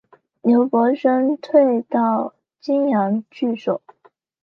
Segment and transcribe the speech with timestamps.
[0.41, 3.83] 刘伯升退到棘阳据守。